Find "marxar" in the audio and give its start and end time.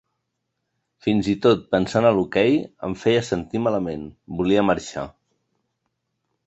4.73-5.07